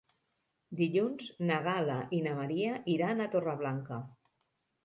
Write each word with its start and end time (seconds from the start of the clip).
Dilluns 0.79 1.27
na 1.51 1.59
Gal·la 1.69 1.97
i 2.21 2.21
na 2.29 2.33
Maria 2.39 2.73
iran 2.97 3.25
a 3.27 3.29
Torreblanca. 3.37 4.01